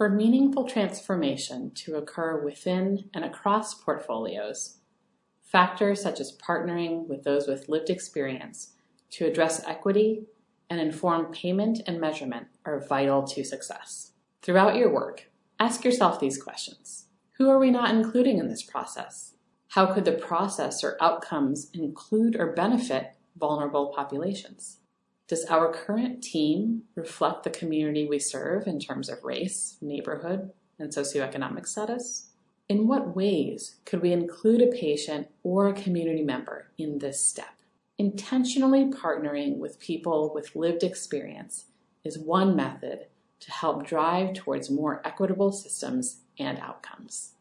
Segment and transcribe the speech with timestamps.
[0.00, 4.78] For meaningful transformation to occur within and across portfolios,
[5.42, 8.72] factors such as partnering with those with lived experience
[9.10, 10.22] to address equity
[10.70, 14.12] and inform payment and measurement are vital to success.
[14.40, 17.08] Throughout your work, ask yourself these questions.
[17.32, 19.34] Who are we not including in this process?
[19.68, 24.78] How could the process or outcomes include or benefit vulnerable populations?
[25.30, 30.90] Does our current team reflect the community we serve in terms of race, neighborhood, and
[30.90, 32.30] socioeconomic status?
[32.68, 37.54] In what ways could we include a patient or a community member in this step?
[37.96, 41.66] Intentionally partnering with people with lived experience
[42.02, 43.06] is one method
[43.38, 47.34] to help drive towards more equitable systems and outcomes.